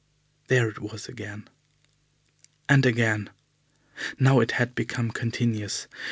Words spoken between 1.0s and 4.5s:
again! And again! Now